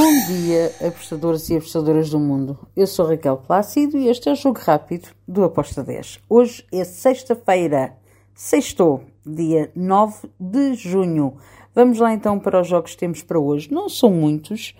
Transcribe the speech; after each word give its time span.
Bom 0.00 0.12
dia, 0.28 0.72
apostadores 0.86 1.50
e 1.50 1.56
apostadoras 1.56 2.10
do 2.10 2.20
mundo. 2.20 2.56
Eu 2.76 2.86
sou 2.86 3.04
Raquel 3.04 3.36
Plácido 3.36 3.98
e 3.98 4.06
este 4.06 4.28
é 4.28 4.32
o 4.32 4.36
Jogo 4.36 4.60
Rápido 4.60 5.08
do 5.26 5.42
Aposta 5.42 5.82
10. 5.82 6.20
Hoje 6.28 6.64
é 6.70 6.84
sexta-feira, 6.84 7.96
sextou, 8.32 9.02
dia 9.26 9.72
9 9.74 10.30
de 10.38 10.74
junho. 10.74 11.36
Vamos 11.74 11.98
lá 11.98 12.12
então 12.12 12.38
para 12.38 12.60
os 12.60 12.68
jogos 12.68 12.92
que 12.92 12.98
temos 12.98 13.24
para 13.24 13.40
hoje. 13.40 13.72
Não 13.72 13.88
são 13.88 14.08
muitos, 14.08 14.76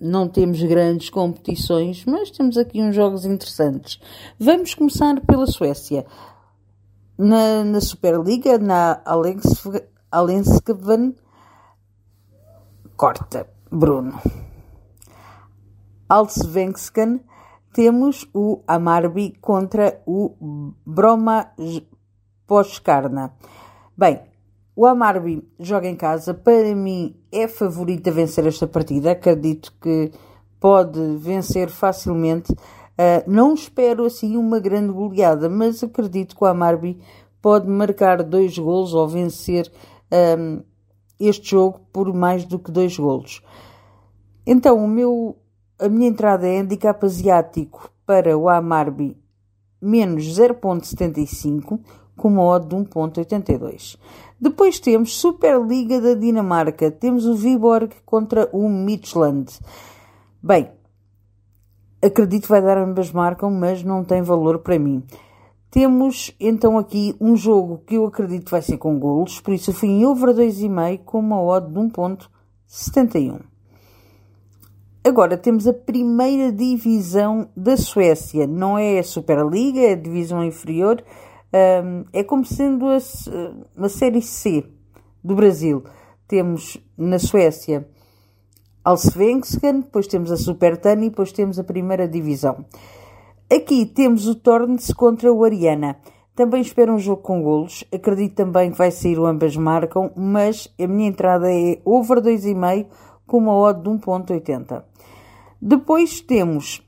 não 0.00 0.28
temos 0.28 0.62
grandes 0.62 1.10
competições, 1.10 2.04
mas 2.04 2.30
temos 2.30 2.56
aqui 2.56 2.80
uns 2.80 2.94
jogos 2.94 3.24
interessantes. 3.24 3.98
Vamos 4.38 4.76
começar 4.76 5.20
pela 5.22 5.48
Suécia. 5.48 6.06
Na, 7.18 7.64
na 7.64 7.80
Superliga, 7.80 8.58
na 8.58 9.02
Alenskeven, 10.12 11.16
corta, 12.96 13.51
Bruno. 13.72 14.20
Allsvenskan, 16.08 17.20
temos 17.72 18.28
o 18.34 18.60
Amarby 18.68 19.32
contra 19.40 20.02
o 20.06 20.34
Broma 20.84 21.52
Poskarna. 22.46 23.32
Bem, 23.96 24.20
o 24.76 24.84
Amarby 24.84 25.48
joga 25.58 25.88
em 25.88 25.96
casa. 25.96 26.34
Para 26.34 26.74
mim 26.74 27.16
é 27.32 27.48
favorito 27.48 28.10
a 28.10 28.12
vencer 28.12 28.46
esta 28.46 28.66
partida. 28.66 29.12
Acredito 29.12 29.72
que 29.80 30.12
pode 30.60 31.16
vencer 31.16 31.70
facilmente. 31.70 32.52
Uh, 32.52 33.24
não 33.26 33.54
espero 33.54 34.04
assim 34.04 34.36
uma 34.36 34.60
grande 34.60 34.92
goleada, 34.92 35.48
mas 35.48 35.82
acredito 35.82 36.36
que 36.36 36.44
o 36.44 36.46
Amarby 36.46 37.00
pode 37.40 37.66
marcar 37.68 38.22
dois 38.22 38.56
golos 38.58 38.92
ou 38.92 39.08
vencer 39.08 39.72
um, 40.38 40.58
ah, 40.58 40.71
este 41.26 41.50
jogo 41.50 41.80
por 41.92 42.12
mais 42.12 42.44
do 42.44 42.58
que 42.58 42.70
dois 42.70 42.96
golos. 42.96 43.42
Então, 44.46 44.84
o 44.84 44.88
meu, 44.88 45.36
a 45.78 45.88
minha 45.88 46.08
entrada 46.08 46.46
é 46.46 46.58
handicap 46.58 47.04
asiático 47.04 47.90
para 48.04 48.36
o 48.36 48.48
Amarby 48.48 49.16
menos 49.82 50.24
0.75 50.24 51.80
com 52.16 52.28
uma 52.28 52.44
odd 52.44 52.68
de 52.68 52.76
1.82. 52.76 53.98
Depois 54.40 54.78
temos 54.78 55.16
Superliga 55.16 56.00
da 56.00 56.14
Dinamarca. 56.14 56.90
Temos 56.90 57.26
o 57.26 57.34
Viborg 57.34 57.92
contra 58.06 58.48
o 58.52 58.68
Midland. 58.68 59.58
Bem, 60.42 60.70
acredito 62.00 62.42
que 62.42 62.48
vai 62.48 62.62
dar 62.62 62.78
ambas 62.78 63.10
marcam, 63.10 63.50
mas 63.50 63.82
não 63.82 64.04
tem 64.04 64.22
valor 64.22 64.60
para 64.60 64.78
mim. 64.78 65.02
Temos 65.72 66.36
então 66.38 66.76
aqui 66.76 67.16
um 67.18 67.34
jogo 67.34 67.82
que 67.86 67.94
eu 67.94 68.04
acredito 68.04 68.50
vai 68.50 68.60
ser 68.60 68.76
com 68.76 68.98
golos, 68.98 69.40
por 69.40 69.54
isso 69.54 69.70
eu 69.70 69.74
fui 69.74 69.88
em 69.88 70.04
over 70.04 70.34
2,5 70.34 70.98
com 70.98 71.18
uma 71.18 71.42
odd 71.42 71.72
de 71.72 71.80
1.71. 71.80 73.40
Agora 75.02 75.38
temos 75.38 75.66
a 75.66 75.72
primeira 75.72 76.52
divisão 76.52 77.48
da 77.56 77.74
Suécia, 77.78 78.46
não 78.46 78.76
é 78.76 78.98
a 78.98 79.02
Superliga, 79.02 79.80
é 79.80 79.92
a 79.92 79.96
divisão 79.96 80.44
inferior, 80.44 81.02
é 82.12 82.22
como 82.22 82.44
sendo 82.44 82.88
a, 82.88 83.88
série 83.88 84.20
C 84.20 84.66
do 85.24 85.34
Brasil. 85.34 85.84
Temos 86.28 86.76
na 86.98 87.18
Suécia 87.18 87.88
Allsvenskan, 88.84 89.80
depois 89.80 90.06
temos 90.06 90.30
a 90.30 90.36
Supertani 90.36 91.06
e 91.06 91.08
depois 91.08 91.32
temos 91.32 91.58
a 91.58 91.64
primeira 91.64 92.06
divisão. 92.06 92.66
Aqui 93.54 93.84
temos 93.84 94.26
o 94.26 94.34
Torrens 94.34 94.94
contra 94.94 95.30
o 95.30 95.44
Ariana. 95.44 95.98
Também 96.34 96.62
espero 96.62 96.94
um 96.94 96.98
jogo 96.98 97.20
com 97.20 97.42
golos. 97.42 97.84
Acredito 97.92 98.34
também 98.34 98.70
que 98.70 98.78
vai 98.78 98.90
sair 98.90 99.18
o 99.18 99.26
ambas 99.26 99.54
marcam, 99.58 100.10
mas 100.16 100.72
a 100.80 100.86
minha 100.86 101.10
entrada 101.10 101.52
é 101.52 101.78
over 101.84 102.22
2,5 102.22 102.86
com 103.26 103.36
uma 103.36 103.54
odd 103.54 103.82
de 103.82 103.90
1.80. 103.90 104.82
Depois 105.60 106.22
temos 106.22 106.82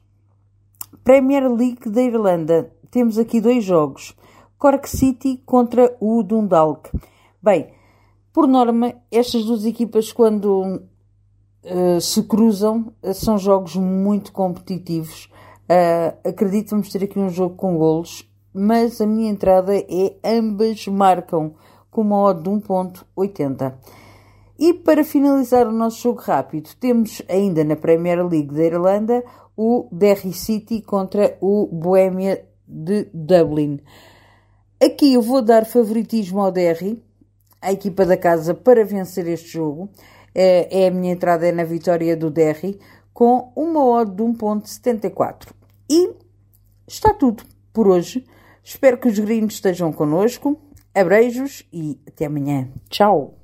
Premier 1.04 1.52
League 1.52 1.86
da 1.90 2.00
Irlanda. 2.00 2.72
Temos 2.90 3.18
aqui 3.18 3.42
dois 3.42 3.62
jogos. 3.62 4.16
Cork 4.56 4.88
City 4.88 5.42
contra 5.44 5.94
o 6.00 6.22
Dundalk. 6.22 6.88
Bem, 7.42 7.74
por 8.32 8.46
norma, 8.46 8.94
estas 9.12 9.44
duas 9.44 9.66
equipas 9.66 10.10
quando 10.10 10.80
uh, 11.62 12.00
se 12.00 12.22
cruzam 12.22 12.90
são 13.12 13.36
jogos 13.36 13.76
muito 13.76 14.32
competitivos 14.32 15.28
Uh, 15.64 16.28
acredito 16.28 16.64
que 16.66 16.70
vamos 16.72 16.90
ter 16.90 17.04
aqui 17.04 17.18
um 17.18 17.30
jogo 17.30 17.56
com 17.56 17.76
golos, 17.76 18.28
mas 18.52 19.00
a 19.00 19.06
minha 19.06 19.30
entrada 19.30 19.74
é 19.76 20.16
ambas 20.22 20.86
marcam 20.86 21.54
com 21.90 22.02
uma 22.02 22.20
odd 22.20 22.42
de 22.42 22.50
1.80. 22.50 23.74
E 24.58 24.74
para 24.74 25.02
finalizar 25.02 25.66
o 25.66 25.72
nosso 25.72 26.02
jogo 26.02 26.20
rápido, 26.20 26.70
temos 26.78 27.22
ainda 27.28 27.64
na 27.64 27.76
Premier 27.76 28.24
League 28.26 28.54
da 28.54 28.64
Irlanda 28.64 29.24
o 29.56 29.88
Derry 29.90 30.32
City 30.32 30.80
contra 30.80 31.36
o 31.40 31.66
Bohemia 31.66 32.44
de 32.66 33.08
Dublin. 33.12 33.80
Aqui 34.82 35.14
eu 35.14 35.22
vou 35.22 35.42
dar 35.42 35.64
favoritismo 35.64 36.40
ao 36.40 36.52
Derry, 36.52 37.02
a 37.60 37.72
equipa 37.72 38.04
da 38.04 38.16
casa, 38.16 38.54
para 38.54 38.84
vencer 38.84 39.26
este 39.26 39.48
jogo. 39.48 39.88
É, 40.34 40.82
é 40.82 40.88
a 40.88 40.90
minha 40.90 41.12
entrada 41.12 41.46
é 41.46 41.52
na 41.52 41.64
vitória 41.64 42.16
do 42.16 42.30
Derry, 42.30 42.78
com 43.14 43.52
uma 43.54 43.82
odd 43.82 44.10
de 44.10 44.22
1.74. 44.22 45.52
E 45.88 46.12
está 46.86 47.14
tudo 47.14 47.44
por 47.72 47.86
hoje. 47.86 48.26
Espero 48.62 48.98
que 48.98 49.08
os 49.08 49.18
gringos 49.18 49.54
estejam 49.54 49.92
connosco. 49.92 50.60
Abreijos 50.92 51.64
e 51.72 51.98
até 52.06 52.26
amanhã. 52.26 52.68
Tchau! 52.90 53.38